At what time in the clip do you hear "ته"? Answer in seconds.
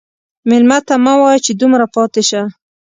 0.87-0.95